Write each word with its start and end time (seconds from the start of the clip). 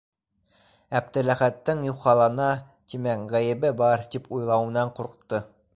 Әптеләхәттең, 0.99 1.83
юхалана, 1.89 2.49
тимәк, 2.93 3.29
ғәйебе 3.37 3.75
бар, 3.83 4.09
тип 4.17 4.31
уйлауынан 4.39 4.97
ҡурҡты. 5.01 5.49